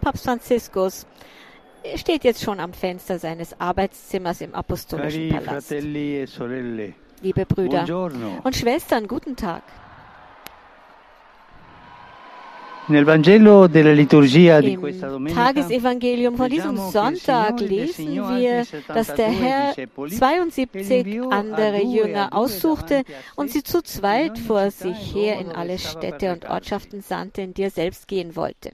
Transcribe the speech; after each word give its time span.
Papst 0.00 0.24
Franziskus 0.24 1.06
steht 1.96 2.24
jetzt 2.24 2.42
schon 2.42 2.60
am 2.60 2.72
Fenster 2.72 3.18
seines 3.18 3.58
Arbeitszimmers 3.60 4.40
im 4.40 4.54
Apostolischen 4.54 5.28
Palast. 5.30 5.72
e 5.72 6.26
Liebe 7.22 7.46
Brüder 7.46 8.10
und 8.42 8.56
Schwestern, 8.56 9.06
guten 9.08 9.36
Tag. 9.36 9.62
Im 12.86 13.06
Tagesevangelium 15.34 16.36
von 16.36 16.50
diesem 16.50 16.76
Sonntag 16.76 17.58
lesen 17.60 18.14
wir, 18.14 18.66
dass 18.88 19.14
der 19.14 19.30
72 19.30 19.40
Herr 19.40 19.68
discepoli 19.68 20.12
e 20.12 20.16
72 20.18 21.06
inviò 21.06 21.30
a 21.30 21.38
andere 21.38 21.82
Jünger 21.82 22.28
aussuchte 22.34 23.04
und 23.36 23.50
sie 23.50 23.62
zu 23.62 23.82
zweit 23.82 24.38
vor 24.38 24.70
sich 24.70 25.14
her 25.14 25.38
in 25.38 25.50
alle 25.50 25.78
Städte 25.78 26.30
und. 26.30 26.44
Ortschaften 26.44 27.00
sandte, 27.00 27.40
in 27.40 27.54
die 27.54 27.62
er 27.62 27.70
selbst 27.70 28.06
gehen 28.06 28.36
wollte. 28.36 28.72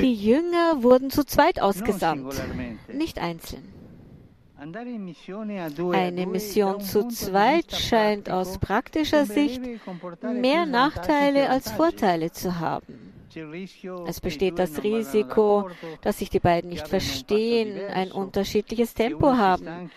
Die 0.00 0.14
Jünger 0.14 0.82
wurden 0.82 1.10
zu 1.10 1.24
zweit 1.24 1.60
ausgesandt, 1.60 2.42
nicht 2.92 3.18
einzeln. 3.18 3.62
Eine 4.56 6.26
Mission 6.26 6.80
zu 6.80 7.08
zweit 7.08 7.72
scheint 7.72 8.30
aus 8.30 8.58
praktischer 8.58 9.26
Sicht 9.26 9.60
mehr 10.40 10.64
Nachteile 10.64 11.50
als. 11.50 11.70
Vorteile 11.72 12.32
zu 12.32 12.58
haben. 12.58 13.03
Es 14.06 14.20
besteht 14.20 14.58
das 14.58 14.82
Risiko, 14.82 15.70
dass 16.02 16.18
sich 16.18 16.30
die 16.30 16.40
beiden 16.40 16.70
nicht 16.70 16.88
verstehen, 16.88 17.78
ein 17.92 18.12
unterschiedliches 18.12 18.94
che 18.94 19.04
Tempo 19.04 19.36
haben, 19.36 19.90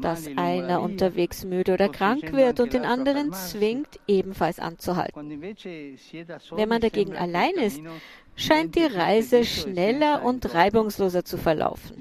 dass 0.00 0.28
einer 0.36 0.80
unterwegs 0.80 1.44
müde 1.44 1.74
oder 1.74 1.88
krank 1.88 2.32
wird 2.32 2.60
und 2.60 2.72
den 2.72 2.84
anderen 2.84 3.32
zwingt, 3.32 4.00
ebenfalls 4.06 4.58
anzuhalten. 4.58 5.40
Wenn 6.50 6.68
man 6.68 6.80
dagegen 6.80 7.16
allein 7.16 7.54
ist, 7.54 7.80
scheint 8.36 8.74
die 8.74 8.84
Reise 8.84 9.44
schneller 9.44 10.24
und 10.24 10.54
reibungsloser 10.54 11.24
zu 11.24 11.38
verlaufen. 11.38 11.96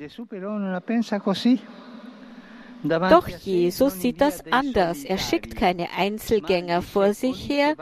Doch 2.83 3.27
Jesus 3.27 4.01
sieht 4.01 4.19
das 4.19 4.43
anders. 4.51 5.05
Er 5.05 5.17
schickt 5.17 5.55
keine 5.55 5.87
Einzelgänger 5.97 6.81
vor 6.81 7.13
sich 7.13 7.49
her, 7.49 7.75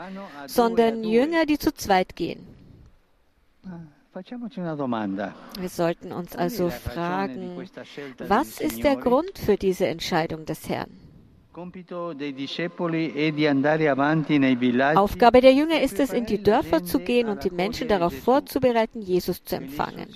sondern. 0.46 1.02
Jünger, 1.02 1.46
die 1.46 1.58
zu 1.58 1.74
zweit 1.74 2.14
gehen. 2.14 2.51
Wir 5.58 5.68
sollten 5.68 6.12
uns 6.12 6.36
also 6.36 6.68
fragen, 6.68 7.68
was 8.18 8.60
ist 8.60 8.82
der? 8.84 8.96
Grund 8.96 9.38
für 9.38 9.56
diese 9.56 9.86
Entscheidung 9.86 10.44
des 10.44 10.68
Herrn? 10.68 10.90
Aufgabe 14.96 15.40
der 15.40 15.50
e 15.50 15.54
Jünger 15.54 15.82
ist 15.82 16.00
es, 16.00 16.12
in 16.12 16.24
die 16.24 16.42
Dörfer 16.42 16.82
zu 16.82 16.98
gehen 16.98 17.28
und 17.28 17.44
die 17.44 17.50
Menschen 17.50 17.88
darauf 17.88 18.14
vorzubereiten, 18.14 19.02
Jesus 19.02 19.44
zu 19.44 19.56
E 19.56 19.58
empfangen. 19.58 20.08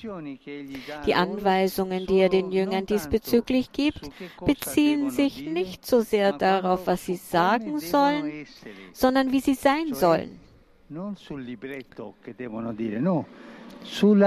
Die 1.06 1.14
Anweisungen, 1.14 2.06
die 2.06 2.20
er 2.20 2.30
den 2.30 2.52
Jüngern 2.52 2.86
diesbezüglich 2.86 3.72
gibt, 3.72 4.10
beziehen 4.46 5.10
sich 5.10 5.46
nicht 5.46 5.84
so 5.84 6.00
sehr 6.00 6.32
darauf, 6.32 6.86
was 6.86 7.04
sie 7.04 7.16
sagen 7.16 7.80
sollen, 7.80 8.46
sondern 8.94 9.30
wie 9.30 9.40
sie 9.40 9.54
sein 9.54 9.92
sollen. 9.92 10.45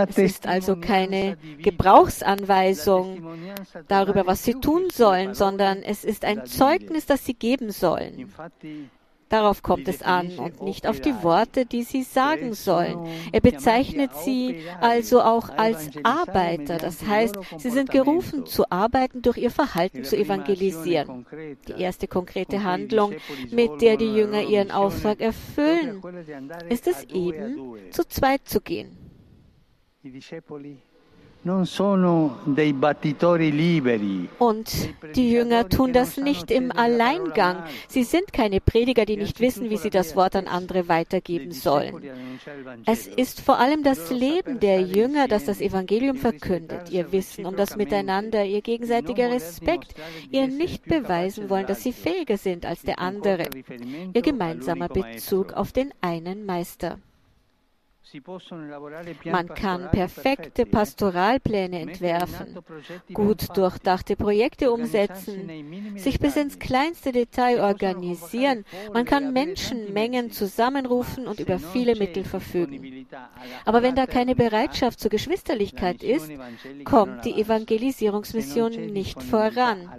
Es 0.08 0.18
ist 0.18 0.48
also 0.48 0.76
keine. 0.76 1.38
Gebrauchsanweisung 1.62 3.22
darüber, 3.88 4.28
was 4.28 4.44
sie 4.44 4.54
tun 4.54 4.90
sollen, 4.92 5.34
sondern 5.34 5.82
es 5.84 6.04
ist 6.04 6.26
ein 6.26 6.46
Zeugnis, 6.46 7.06
das 7.06 7.26
sie 7.26 7.34
geben 7.34 7.72
sollen. 7.72 8.32
Darauf 9.30 9.62
kommt 9.62 9.88
es 9.88 10.02
an 10.02 10.40
und 10.40 10.62
nicht 10.64 10.88
auf 10.88 11.00
die 11.00 11.24
Worte, 11.24 11.66
die 11.66 11.84
sie 11.84 12.04
sagen 12.04 12.54
sollen. 12.54 12.98
Er 13.32 13.42
bezeichnet 13.42 14.12
sie 14.16 14.64
also 14.82 15.22
auch 15.22 15.50
als 15.50 15.92
Arbeiter. 16.04 16.78
Das 16.78 17.06
heißt, 17.06 17.38
sie 17.58 17.70
sind 17.70 17.92
gerufen 17.92 18.46
zu 18.48 18.70
arbeiten, 18.72 19.22
durch 19.22 19.38
ihr 19.38 19.52
Verhalten 19.52 20.04
zu 20.04 20.18
evangelisieren. 20.18 21.26
Die 21.68 21.82
erste 21.82 22.08
konkrete 22.08 22.64
Handlung, 22.64 23.14
mit 23.52 23.82
der 23.82 23.98
die 23.98 24.14
Jünger 24.14 24.42
ihren 24.42 24.72
Auftrag 24.72 25.22
erfüllen, 25.22 26.02
ist 26.70 26.88
es 26.88 27.04
eben, 27.06 27.76
zu 27.92 28.08
zweit 28.08 28.48
zu 28.48 28.62
gehen. 28.62 28.98
Und 34.39 34.89
die 35.16 35.32
Jünger 35.32 35.70
tun 35.70 35.94
das 35.94 36.17
nicht 36.17 36.52
im 36.52 36.72
Alleingang. 36.73 37.64
Sie 37.88 38.04
sind 38.04 38.33
keine 38.33 38.60
Prediger, 38.60 39.05
die 39.05 39.16
nicht 39.16 39.39
wissen, 39.39 39.70
wie 39.70 39.77
sie 39.77 39.89
das 39.89 40.17
Wort 40.17 40.36
an 40.36 40.48
andere 40.48 40.89
weitergeben 40.89 41.54
sollen. 41.54 42.04
Es 42.86 43.08
ist 43.08 43.39
vor 43.39 43.58
allem 43.58 43.83
das 43.83 44.11
Leben 44.11 44.60
der 44.60 44.82
Jünger, 44.82 45.30
das 45.30 45.45
das 45.45 45.61
Evangelium 45.61 46.17
verkündet, 46.17 46.92
ihr 46.92 47.11
Wissen 47.14 47.45
um 47.45 47.56
das 47.56 47.77
Miteinander, 47.77 48.44
ihr 48.44 48.61
gegenseitiger 48.61 49.30
Respekt, 49.32 49.95
ihr 50.32 50.48
nicht 50.48 50.86
beweisen 50.86 51.50
wollen, 51.50 51.67
dass 51.67 51.83
sie 51.83 51.94
fähiger 51.94 52.38
sind 52.38 52.66
als 52.66 52.82
der 52.82 53.00
andere, 53.00 53.48
ihr 54.14 54.21
gemeinsamer 54.21 54.89
Bezug 54.89 55.54
auf 55.54 55.71
den 55.71 55.94
einen 56.02 56.45
Meister. 56.45 57.00
Man 59.25 59.47
kann 59.49 59.92
perfekte 59.92 60.65
Pastoralpläne 60.65 61.81
entwerfen, 61.81 62.58
gut 63.14 63.55
durchdachte 63.55 64.15
Projekte 64.15 64.71
umsetzen, 64.71 65.97
sich 65.97 66.20
bis 66.20 66.36
ins 66.36 66.58
kleinste 66.59 67.11
Detail 67.11 67.61
organisieren. 67.61 68.65
Man 68.93 69.05
kann 69.05 69.33
Menschenmengen 69.33 70.31
zusammenrufen 70.31 71.27
und 71.27 71.39
über 71.39 71.59
viele 71.59 71.95
Mittel 71.95 72.23
verfügen. 72.23 73.08
Aber 73.65 73.83
wenn 73.83 73.95
da 73.95 74.05
keine 74.05 74.36
Bereitschaft 74.36 74.99
zur 74.99 75.11
Geschwisterlichkeit 75.11 76.03
ist, 76.03 76.31
kommt 76.86 77.26
die 77.26 77.39
Evangelisierungsmission 77.39 78.71
nicht 78.87 79.21
voran. 79.21 79.89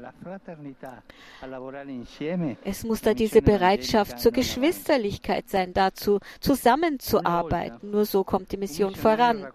Es 2.65 2.85
muss 2.85 3.03
da 3.03 3.15
diese 3.15 3.43
Bereitschaft 3.43 4.19
zur 4.19 4.33
Geschwisterlichkeit 4.33 5.49
sein, 5.49 5.73
dazu 5.73 6.19
zusammenzuarbeiten. 6.41 8.00
Nur 8.01 8.07
so 8.07 8.25
kommt 8.25 8.51
die 8.51 8.57
Mission 8.57 8.95
voran. 8.95 9.47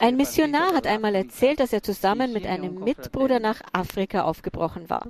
Ein 0.00 0.16
Missionar 0.16 0.74
hat 0.74 0.88
einmal 0.88 1.14
erzählt, 1.14 1.60
dass 1.60 1.72
er 1.72 1.84
zusammen 1.84 2.32
mit 2.32 2.44
einem 2.44 2.82
Mitbruder 2.82 3.38
nach 3.38 3.60
Afrika 3.72 4.22
aufgebrochen 4.22 4.90
war. 4.90 5.06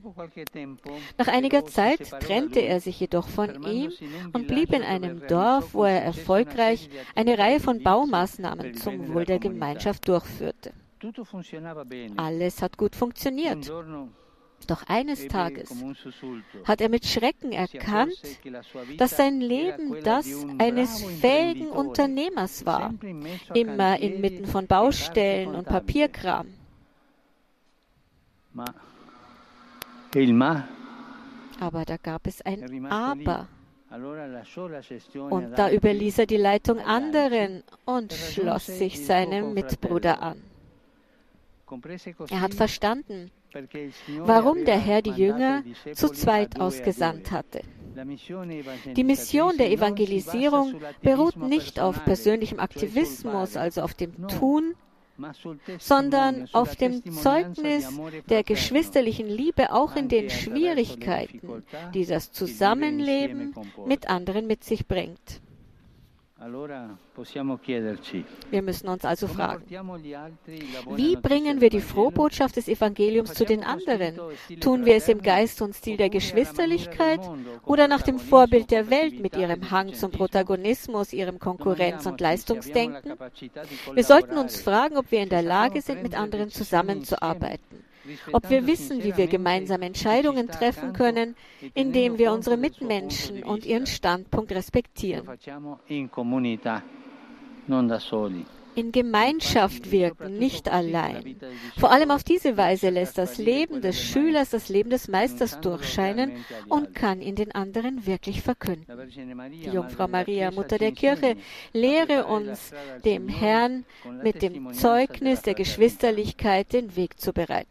Nach 1.16 1.28
einiger 1.28 1.64
Zeit 1.64 2.10
trennte 2.20 2.60
er 2.60 2.80
sich 2.80 3.00
jedoch 3.00 3.28
von 3.28 3.62
ihm 3.62 3.90
und 4.34 4.46
blieb 4.46 4.74
in 4.74 4.82
einem 4.82 5.26
Dorf, 5.26 5.72
wo 5.72 5.84
er 5.84 6.02
erfolgreich 6.02 6.90
eine 7.14 7.38
Reihe 7.38 7.60
von 7.60 7.82
Baumaßnahmen 7.82 8.74
zum 8.74 9.14
Wohl 9.14 9.24
der 9.24 9.38
Gemeinschaft 9.38 10.06
durchführte. 10.06 10.74
Alles 12.18 12.60
hat 12.60 12.76
gut 12.76 12.94
funktioniert. 12.94 13.72
Doch 14.66 14.82
eines 14.86 15.26
Tages 15.28 15.74
hat 16.64 16.80
er 16.80 16.88
mit 16.88 17.06
Schrecken 17.06 17.52
erkannt, 17.52 18.20
dass 18.98 19.16
sein 19.16 19.40
Leben 19.40 19.96
das 20.04 20.46
eines 20.58 21.02
fähigen 21.20 21.70
Unternehmers 21.70 22.64
war, 22.66 22.94
immer 23.54 23.98
inmitten 23.98 24.46
von 24.46 24.66
Baustellen 24.66 25.54
und 25.54 25.66
Papierkram. 25.66 26.46
Aber 31.60 31.84
da 31.84 31.96
gab 31.96 32.26
es 32.26 32.42
ein 32.42 32.86
Aber. 32.86 33.48
Und 35.30 35.58
da 35.58 35.70
überließ 35.70 36.18
er 36.18 36.26
die 36.26 36.36
Leitung 36.36 36.78
anderen 36.78 37.64
und 37.84 38.12
schloss 38.12 38.66
sich 38.66 39.04
seinem 39.04 39.52
Mitbruder 39.52 40.22
an. 40.22 40.40
Er 42.30 42.40
hat 42.40 42.54
verstanden, 42.54 43.30
warum 44.18 44.64
der 44.64 44.78
Herr 44.78 45.02
die 45.02 45.10
Jünger 45.10 45.62
zu 45.92 46.08
zweit 46.08 46.60
ausgesandt 46.60 47.30
hatte. 47.30 47.62
Die 48.96 49.04
Mission 49.04 49.56
der 49.56 49.70
Evangelisierung 49.70 50.74
beruht 51.02 51.36
nicht 51.36 51.80
auf 51.80 52.04
persönlichem 52.04 52.60
Aktivismus, 52.60 53.56
also 53.56 53.82
auf 53.82 53.94
dem 53.94 54.28
Tun, 54.28 54.74
sondern 55.78 56.48
auf 56.52 56.76
dem 56.76 57.04
Zeugnis 57.12 57.88
der 58.28 58.42
geschwisterlichen 58.42 59.28
Liebe 59.28 59.72
auch 59.72 59.96
in 59.96 60.08
den 60.08 60.30
Schwierigkeiten, 60.30 61.40
die 61.94 62.06
das 62.06 62.32
Zusammenleben 62.32 63.54
mit 63.86 64.08
anderen 64.08 64.46
mit 64.46 64.64
sich 64.64 64.86
bringt. 64.86 65.42
Wir 68.50 68.62
müssen 68.62 68.88
uns 68.88 69.04
also 69.04 69.28
fragen, 69.28 69.62
wie 70.96 71.16
bringen 71.16 71.60
wir 71.60 71.68
die 71.68 71.82
Frohbotschaft 71.82 72.56
des 72.56 72.66
Evangeliums 72.66 73.34
zu 73.34 73.44
den 73.44 73.62
anderen? 73.62 74.18
Tun 74.58 74.86
wir 74.86 74.96
es 74.96 75.08
im 75.08 75.20
Geist 75.20 75.60
und 75.60 75.74
Stil 75.74 75.98
der 75.98 76.08
Geschwisterlichkeit 76.08 77.20
oder 77.66 77.88
nach 77.88 78.00
dem 78.00 78.18
Vorbild 78.18 78.70
der 78.70 78.88
Welt 78.88 79.20
mit 79.20 79.36
ihrem 79.36 79.70
Hang 79.70 79.92
zum 79.92 80.12
Protagonismus, 80.12 81.12
ihrem 81.12 81.38
Konkurrenz- 81.38 82.06
und 82.06 82.22
Leistungsdenken? 82.22 83.18
Wir 83.92 84.04
sollten 84.04 84.38
uns 84.38 84.62
fragen, 84.62 84.96
ob 84.96 85.10
wir 85.10 85.22
in 85.22 85.28
der 85.28 85.42
Lage 85.42 85.82
sind, 85.82 86.02
mit 86.02 86.14
anderen 86.18 86.48
zusammenzuarbeiten. 86.48 87.79
Ob 88.32 88.50
wir 88.50 88.66
wissen, 88.66 89.02
wie 89.02 89.16
wir 89.16 89.26
gemeinsam 89.26 89.82
Entscheidungen 89.82 90.48
treffen 90.48 90.92
können, 90.92 91.36
indem 91.74 92.18
wir 92.18 92.32
unsere 92.32 92.56
Mitmenschen 92.56 93.42
und 93.42 93.64
ihren 93.66 93.86
Standpunkt 93.86 94.52
respektieren. 94.52 95.28
In 98.74 98.92
Gemeinschaft 98.92 99.90
wirken, 99.90 100.38
nicht 100.38 100.70
allein. 100.70 101.36
Vor 101.78 101.90
allem 101.90 102.10
auf 102.10 102.22
diese 102.22 102.56
Weise 102.56 102.90
lässt 102.90 103.18
das 103.18 103.38
Leben 103.38 103.80
des 103.80 104.00
Schülers 104.00 104.50
das 104.50 104.68
Leben 104.68 104.90
des 104.90 105.08
Meisters 105.08 105.60
durchscheinen 105.60 106.32
und 106.68 106.94
kann 106.94 107.20
ihn 107.20 107.34
den 107.34 107.52
anderen 107.52 108.06
wirklich 108.06 108.42
verkünden. 108.42 108.86
Die 109.52 109.70
Jungfrau 109.70 110.06
Maria, 110.08 110.50
Mutter 110.50 110.78
der 110.78 110.92
Kirche, 110.92 111.36
lehre 111.72 112.26
uns, 112.26 112.72
dem 113.04 113.28
Herrn 113.28 113.84
mit 114.22 114.42
dem 114.42 114.72
Zeugnis 114.72 115.42
der 115.42 115.54
Geschwisterlichkeit 115.54 116.72
den 116.72 116.94
Weg 116.96 117.18
zu 117.18 117.32
bereiten. 117.32 117.68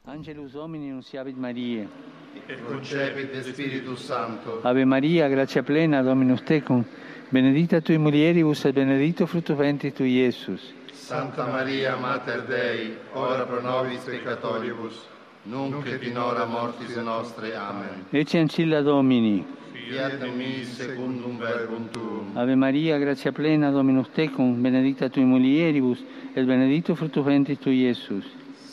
Ave 4.63 4.85
Maria, 4.85 5.27
gratia 5.29 5.61
plena, 5.61 6.03
Dominus 6.03 6.43
tecum, 6.43 6.85
benedicta 7.31 7.81
tui 7.81 7.97
mulieribus 7.97 8.65
et 8.65 8.75
benedictus 8.75 9.29
fructus 9.29 9.57
ventris 9.57 9.93
tui, 9.93 10.25
Iesus. 10.25 10.78
Santa 11.09 11.47
Maria, 11.47 11.95
Mater 11.95 12.43
Dei, 12.43 12.95
ora 13.13 13.43
pro 13.43 13.59
nobis 13.61 14.03
peccatoribus, 14.03 15.07
nunc 15.45 15.83
et 15.87 16.03
in 16.03 16.15
hora 16.15 16.45
mortis 16.45 16.95
nostre. 16.97 17.55
Amen. 17.55 18.05
Ecce 18.11 18.37
ancilla 18.37 18.81
Domini. 18.81 19.43
Fiat 19.71 20.21
mi 20.35 20.63
secundum 20.63 21.39
verbum 21.39 21.89
tuum. 21.89 22.37
Ave 22.37 22.53
Maria, 22.53 22.99
gratia 22.99 23.31
plena, 23.31 23.71
Dominus 23.71 24.11
tecum, 24.11 24.61
benedicta 24.61 25.09
tui 25.09 25.23
mulieribus, 25.23 25.97
et 26.35 26.45
benedictus 26.45 26.95
fructus 26.95 27.25
ventris 27.25 27.57
tui, 27.57 27.87
Iesus. 27.87 28.25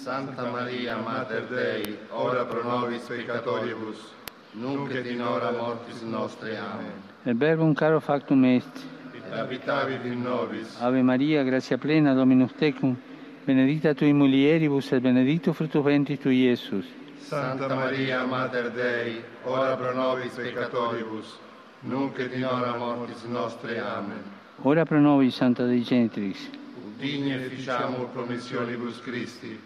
Santa 0.03 0.45
Maria, 0.51 0.99
Mater 0.99 1.47
Dei, 1.49 1.97
ora 2.11 2.45
pro 2.45 2.63
nobis 2.63 3.01
peccatoribus, 3.05 4.13
nunc 4.53 4.91
et 4.91 5.07
in 5.07 5.23
hora 5.23 5.53
mortis 5.53 6.03
nostre. 6.03 6.59
Amen. 6.59 7.01
Et 7.25 7.35
verbum 7.35 7.75
caro 7.75 7.99
factum 7.99 8.45
est. 8.45 8.85
Et 9.29 9.39
habitavit 9.39 10.05
in 10.05 10.23
nobis. 10.23 10.77
Ave 10.81 11.03
Maria, 11.03 11.43
gratia 11.43 11.77
plena, 11.79 12.15
Dominus 12.15 12.53
tecum, 12.53 12.97
benedicta 13.45 13.93
tui 13.95 14.13
mulieribus, 14.13 14.93
et 14.93 15.01
benedictus 15.01 15.55
fructus 15.55 15.83
ventris 15.83 16.21
tui, 16.21 16.45
Iesus. 16.45 16.87
Santa 17.19 17.67
Maria, 17.75 18.25
Mater 18.25 18.71
Dei, 18.71 19.21
ora 19.45 19.75
pro 19.77 19.93
nobis 19.93 20.33
peccatoribus, 20.35 21.39
nunc 21.81 22.19
et 22.19 22.35
in 22.35 22.45
hora 22.45 22.77
mortis 22.77 23.25
nostre. 23.25 23.81
Amen. 23.81 24.23
Ora 24.63 24.85
pro 24.85 25.01
nobis, 25.01 25.35
Santa 25.35 25.65
Dei 25.67 25.83
Genitrix. 25.83 26.49
Digne 26.99 27.39
ficiamur 27.49 28.09
promissionibus 28.13 29.01
Christi. 29.01 29.59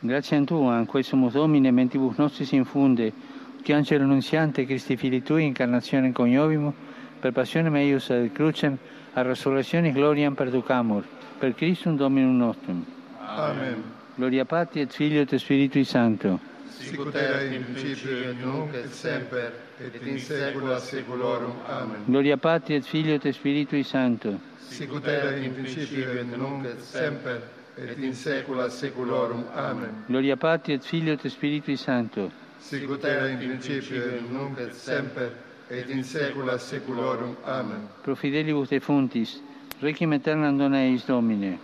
Grazie 0.00 0.36
a 0.36 0.44
Tua, 0.44 0.84
quae 0.86 1.02
sumus 1.02 1.32
Domine, 1.32 1.72
mentibus 1.72 2.16
nostris 2.18 2.52
infunde, 2.52 3.12
che 3.62 3.72
angelo 3.72 4.04
annunziante 4.04 4.64
Christi 4.64 4.96
Fili 4.96 5.22
Tui, 5.22 5.44
incarnazione 5.44 6.12
coniovimus, 6.12 6.72
per 7.20 7.32
passione 7.32 7.70
meius 7.70 8.10
ad 8.10 8.32
crucem, 8.32 8.78
a 9.14 9.22
resurrectionis 9.22 9.94
gloriam 9.94 10.34
perducamur, 10.34 11.04
per 11.38 11.54
Christum 11.54 11.96
Dominum 11.96 12.36
nostrum. 12.36 12.84
Amen. 13.20 13.96
Gloria 14.16 14.44
Patri 14.44 14.80
et 14.80 14.92
Filio 14.92 15.22
et 15.22 15.38
Spiritui 15.38 15.84
Sancto. 15.84 16.40
Sicut 16.78 17.14
erat 17.14 17.52
in 17.52 17.64
principio 17.64 18.30
et 18.30 18.36
nunc 18.40 18.74
et 18.74 18.90
semper 18.92 19.52
et 19.78 19.94
in 20.06 20.18
saecula 20.18 20.78
saeculorum. 20.80 21.52
Amen. 21.66 22.04
Gloria 22.06 22.36
Patri 22.36 22.74
et 22.74 22.84
Filio 22.84 23.14
et 23.14 23.32
Spiritui 23.32 23.84
Sancto. 23.84 24.38
Sicut 24.68 25.06
erat 25.06 25.38
in 25.38 25.54
principio 25.54 26.10
et 26.12 26.36
nunc 26.36 26.66
et 26.66 26.80
semper 26.80 27.42
et 27.76 27.98
in 27.98 28.14
saecula 28.14 28.68
saeculorum. 28.70 29.44
Amen. 29.54 30.04
Gloria 30.06 30.36
Patri 30.36 30.74
et 30.74 30.84
Filio 30.84 31.14
et 31.14 31.28
Spiritui 31.28 31.76
Sancto. 31.76 32.30
Sicut 32.58 33.04
erat 33.04 33.30
in 33.30 33.38
principio 33.38 34.02
et 34.02 34.30
nunc 34.30 34.58
et 34.58 34.74
semper 34.74 35.30
et 35.70 35.90
in 35.90 36.02
saecula 36.02 36.58
saeculorum. 36.58 37.36
Amen. 37.46 37.88
Pro 38.02 38.14
fidelibus 38.14 38.70
defunctis, 38.70 39.40
requiem 39.82 40.12
aeternam 40.12 40.58
dona 40.58 40.84
eis 40.84 41.04
Domine. 41.06 41.58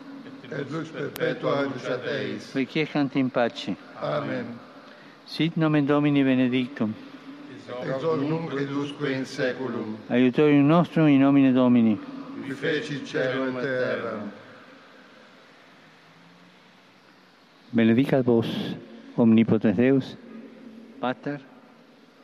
Et 0.50 0.70
lux 0.70 0.88
perpetua 0.88 1.62
luceat 1.62 2.06
eis. 2.06 2.52
Requiescant 2.54 3.16
in 3.16 3.30
pace. 3.30 3.76
Amen. 4.02 4.58
Sit 5.26 5.56
nomen 5.56 5.86
Domini 5.86 6.22
benedictum. 6.22 6.94
Ex 7.82 8.02
hoc 8.02 8.20
nunc 8.20 8.52
et 8.52 8.70
usque 8.70 9.10
in 9.10 9.24
saeculum. 9.24 9.96
Aiutorium 10.10 10.66
nostrum 10.66 11.08
in 11.08 11.20
nomine 11.20 11.52
Domini. 11.52 11.98
Qui 12.44 12.52
feci 12.52 13.04
cielo 13.06 13.48
et 13.48 13.62
terra. 13.62 14.20
Benedicat 17.72 18.22
vos, 18.22 18.46
omnipotens 19.16 19.74
Deus, 19.74 20.16
Pater, 21.00 21.40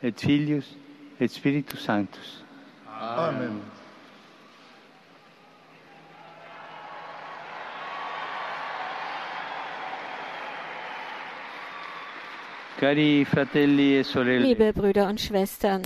et 0.01 0.17
Filius, 0.17 0.77
et 1.21 1.29
Spiritus 1.29 1.79
Sanctus. 1.79 2.43
Amen. 2.99 3.61
Cari 12.79 13.23
fratelli 13.25 13.99
e 13.99 14.03
sorelle, 14.03 14.43
Liebe 14.43 14.73
Brüder 14.73 15.07
und 15.07 15.21
Schwestern, 15.21 15.83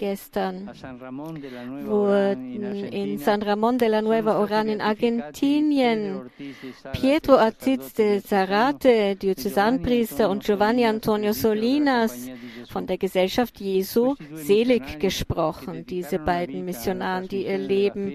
in 0.00 1.86
wurden 1.86 2.92
in 2.92 3.18
San 3.18 3.42
Ramón 3.42 3.78
de 3.78 3.88
la 3.88 4.02
Nueva 4.02 4.38
Oran 4.38 4.68
in 4.68 4.80
Argentinien. 4.80 6.30
Pietro 6.92 7.38
Aziz 7.38 7.94
de 7.94 8.20
Zarate, 8.20 9.16
Diözesanpriester, 9.16 10.28
und 10.28 10.44
Giovanni 10.44 10.84
Antonio 10.84 11.32
Solinas 11.32 12.28
von 12.70 12.86
der 12.86 12.98
Gesellschaft 12.98 13.60
Jesu 13.60 14.16
selig 14.34 14.98
gesprochen. 14.98 15.86
Diese 15.86 16.18
beiden 16.18 16.64
Missionaren, 16.64 17.28
die 17.28 17.46
ihr 17.46 17.58
Leben 17.58 18.14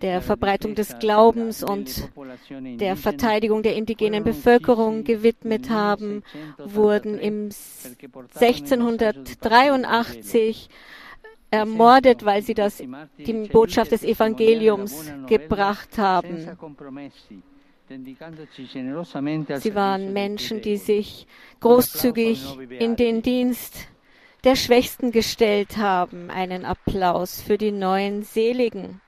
der 0.00 0.22
Verbreitung 0.22 0.74
des 0.74 0.98
Glaubens 0.98 1.62
und 1.62 2.08
der 2.48 2.96
Verteidigung 2.96 3.62
der 3.62 3.76
indigenen 3.76 4.24
Bevölkerung 4.24 5.04
gewidmet 5.04 5.68
haben, 5.70 6.24
wurden 6.58 7.18
im 7.18 7.50
1683 8.40 10.68
ermordet, 11.50 12.24
weil 12.24 12.42
sie 12.42 12.54
das, 12.54 12.82
die 13.18 13.32
Botschaft 13.50 13.92
des 13.92 14.02
Evangeliums 14.02 15.10
gebracht 15.26 15.98
haben. 15.98 16.56
Sie 17.88 19.74
waren 19.74 20.12
Menschen, 20.12 20.60
die 20.60 20.76
sich 20.76 21.26
großzügig 21.60 22.58
in 22.78 22.96
den 22.96 23.22
Dienst 23.22 23.88
der 24.44 24.56
Schwächsten 24.56 25.10
gestellt 25.10 25.78
haben. 25.78 26.30
Einen 26.30 26.64
Applaus 26.64 27.40
für 27.40 27.56
die 27.56 27.72
neuen 27.72 28.22
Seligen. 28.22 29.00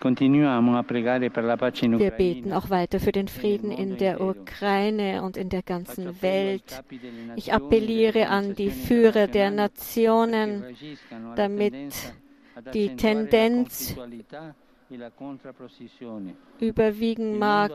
Wir 0.00 0.14
beten 2.10 2.52
auch 2.52 2.70
weiter 2.70 3.00
für 3.00 3.10
den 3.10 3.26
Frieden 3.26 3.72
in 3.72 3.96
der 3.96 4.20
Ukraine 4.20 5.22
und 5.22 5.36
in 5.36 5.48
der 5.48 5.62
ganzen 5.62 6.22
Welt. 6.22 6.84
Ich 7.34 7.52
appelliere 7.52 8.28
an 8.28 8.54
die 8.54 8.70
Führer 8.70 9.26
der 9.26 9.50
Nationen, 9.50 10.64
damit 11.34 12.14
die 12.74 12.94
Tendenz 12.94 13.96
überwiegen 16.60 17.38
mag, 17.38 17.72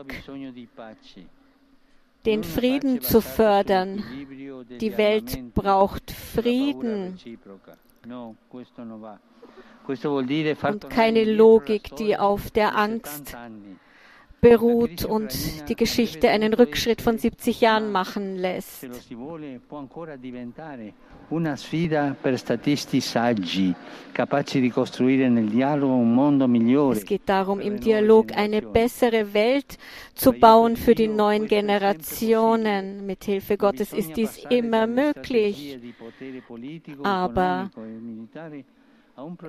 den 2.24 2.42
Frieden 2.42 3.02
zu 3.02 3.20
fördern. 3.20 4.02
Die 4.80 4.96
Welt 4.96 5.54
braucht 5.54 6.10
Frieden 6.10 7.18
und 9.86 10.90
keine 10.90 11.24
Logik, 11.24 11.96
die 11.96 12.16
auf 12.16 12.50
der 12.50 12.76
Angst 12.76 13.36
beruht 14.44 15.04
und 15.06 15.68
die 15.68 15.74
Geschichte 15.74 16.28
einen 16.28 16.52
Rückschritt 16.52 17.00
von 17.00 17.16
70 17.16 17.62
Jahren 17.62 17.90
machen 17.90 18.36
lässt. 18.36 18.86
Una 21.30 21.56
sfida 21.56 22.14
per 22.22 22.36
statisti 22.36 23.00
saggi, 23.00 23.74
capaci 24.12 24.60
di 24.60 24.70
costruire 24.70 25.30
nel 25.30 25.48
dialogo 25.48 25.94
un 25.94 26.12
mondo 26.12 26.46
migliore. 26.46 26.96
Es 26.96 27.04
geht 27.06 27.26
darum, 27.26 27.60
im 27.60 27.80
Dialog 27.80 28.36
eine 28.36 28.60
bessere 28.60 29.32
Welt 29.32 29.78
zu 30.14 30.34
bauen 30.34 30.76
für 30.76 30.94
die 30.94 31.08
neuen 31.08 31.46
Generationen. 31.46 33.06
Mit 33.06 33.24
Hilfe 33.24 33.56
Gottes 33.56 33.94
ist 33.94 34.14
dies 34.18 34.44
immer 34.50 34.86
möglich. 34.86 35.78
Aber 37.02 37.70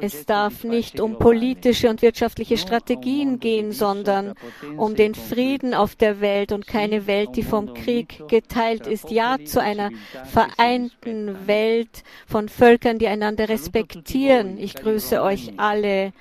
es 0.02 0.26
darf 0.26 0.64
nicht 0.64 1.00
um 1.00 1.18
politische 1.18 1.90
und 1.90 2.02
wirtschaftliche 2.02 2.58
Strategien 2.58 3.40
gehen, 3.40 3.72
sondern 3.72 4.34
um 4.78 4.96
den 4.96 5.16
Frieden 5.16 5.74
auf 5.74 5.96
der 5.96 6.22
Welt 6.22 6.52
und 6.52 6.68
keine 6.68 7.08
Welt, 7.08 7.36
die 7.36 7.44
vom 7.44 7.74
Krieg 7.74 8.28
geteilt 8.28 8.86
ist. 8.86 9.10
Ja 9.10 9.38
zu 9.44 9.62
einer 9.62 9.90
vereinten 10.26 11.48
Welt 11.48 12.04
von 12.28 12.50
Völkern, 12.50 13.00
die 13.00 13.08
einander 13.08 13.50
respektieren. 13.50 14.58
Ich 14.58 14.76
grüße 14.76 15.22
euch 15.22 15.54
alle 15.58 16.14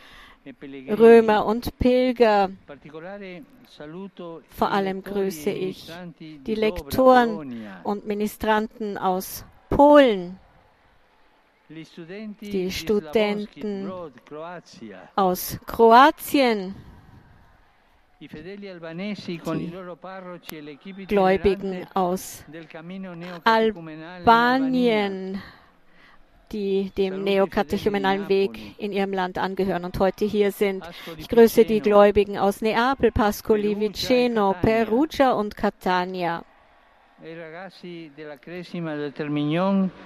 Römer 0.88 1.46
und 1.46 1.78
Pilger. 1.78 2.50
Vor 4.50 4.70
allem 4.70 5.02
grüße 5.02 5.50
ich 5.50 5.90
die 6.18 6.54
Lektoren 6.54 7.66
und 7.82 8.06
Ministranten 8.06 8.98
aus 8.98 9.44
Polen, 9.70 10.38
die 11.68 12.71
Studenten 12.71 13.90
aus 15.16 15.59
Kroatien, 15.66 16.75
die 18.21 18.28
Gläubigen 21.06 21.87
aus 21.94 22.44
Albanien, 23.44 25.42
die 26.52 26.92
dem 26.97 27.25
neokatechumenalen 27.25 28.28
Weg 28.28 28.78
in 28.78 28.92
ihrem 28.92 29.12
Land 29.12 29.38
angehören 29.38 29.85
und 29.85 29.99
heute 29.99 30.26
hier 30.26 30.52
sind. 30.52 30.85
Ich 31.16 31.28
grüße 31.28 31.64
die 31.64 31.80
Gläubigen 31.80 32.38
aus 32.38 32.61
Neapel, 32.61 33.11
Pascoli 33.11 33.80
Viceno, 33.80 34.54
Perugia 34.61 35.33
und 35.33 35.56
Catania. 35.56 36.44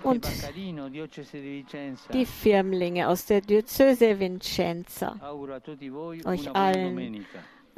Und 0.02 0.28
die 2.12 2.26
Firmlinge 2.26 3.08
aus 3.08 3.26
der 3.26 3.40
Diözese 3.40 4.20
Vicenza. 4.20 5.16
Euch 6.24 6.54
allen 6.54 7.26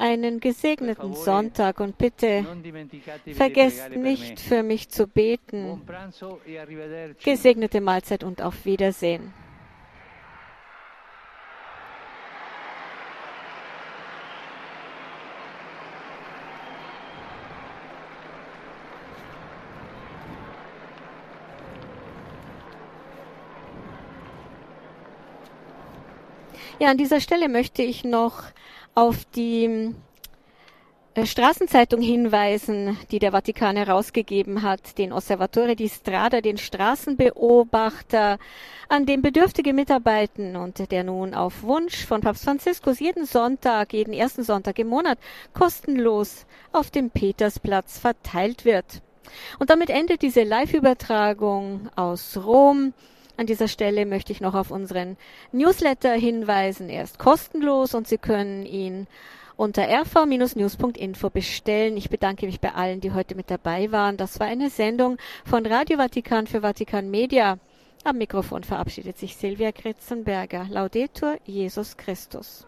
einen 0.00 0.40
gesegneten 0.40 1.14
Sonntag 1.14 1.78
und 1.78 1.98
bitte 1.98 2.44
vergesst 3.34 3.90
nicht 3.90 4.40
für 4.40 4.62
mich 4.62 4.88
zu 4.88 5.06
beten. 5.06 5.82
Gesegnete 7.22 7.80
Mahlzeit 7.80 8.24
und 8.24 8.40
auf 8.42 8.64
Wiedersehen. 8.64 9.32
Ja, 26.82 26.88
an 26.88 26.96
dieser 26.96 27.20
Stelle 27.20 27.50
möchte 27.50 27.82
ich 27.82 28.04
noch 28.04 28.42
auf 28.94 29.26
die 29.36 29.94
äh, 31.12 31.26
Straßenzeitung 31.26 32.00
hinweisen, 32.00 32.96
die 33.10 33.18
der 33.18 33.32
Vatikan 33.32 33.76
herausgegeben 33.76 34.62
hat, 34.62 34.96
den 34.96 35.12
Osservatore 35.12 35.76
di 35.76 35.90
Strada, 35.90 36.40
den 36.40 36.56
Straßenbeobachter, 36.56 38.38
an 38.88 39.04
dem 39.04 39.20
Bedürftige 39.20 39.74
mitarbeiten 39.74 40.56
und 40.56 40.90
der 40.90 41.04
nun 41.04 41.34
auf 41.34 41.62
Wunsch 41.64 42.06
von 42.06 42.22
Papst 42.22 42.44
Franziskus 42.44 42.98
jeden 42.98 43.26
Sonntag, 43.26 43.92
jeden 43.92 44.14
ersten 44.14 44.42
Sonntag 44.42 44.78
im 44.78 44.88
Monat 44.88 45.18
kostenlos 45.52 46.46
auf 46.72 46.90
dem 46.90 47.10
Petersplatz 47.10 47.98
verteilt 47.98 48.64
wird. 48.64 49.02
Und 49.58 49.68
damit 49.68 49.90
endet 49.90 50.22
diese 50.22 50.44
Live-Übertragung 50.44 51.90
aus 51.94 52.38
Rom. 52.42 52.94
An 53.40 53.46
dieser 53.46 53.68
Stelle 53.68 54.04
möchte 54.04 54.32
ich 54.32 54.42
noch 54.42 54.54
auf 54.54 54.70
unseren 54.70 55.16
Newsletter 55.50 56.12
hinweisen. 56.12 56.90
Er 56.90 57.04
ist 57.04 57.18
kostenlos 57.18 57.94
und 57.94 58.06
Sie 58.06 58.18
können 58.18 58.66
ihn 58.66 59.06
unter 59.56 59.88
rv-news.info 59.88 61.30
bestellen. 61.30 61.96
Ich 61.96 62.10
bedanke 62.10 62.44
mich 62.44 62.60
bei 62.60 62.74
allen, 62.74 63.00
die 63.00 63.12
heute 63.12 63.34
mit 63.36 63.50
dabei 63.50 63.90
waren. 63.92 64.18
Das 64.18 64.40
war 64.40 64.46
eine 64.46 64.68
Sendung 64.68 65.16
von 65.46 65.64
Radio 65.64 65.96
Vatikan 65.96 66.48
für 66.48 66.60
Vatikan 66.60 67.10
Media. 67.10 67.56
Am 68.04 68.18
Mikrofon 68.18 68.62
verabschiedet 68.62 69.16
sich 69.16 69.34
Silvia 69.34 69.72
Kritzenberger. 69.72 70.66
Laudetur 70.68 71.38
Jesus 71.46 71.96
Christus. 71.96 72.66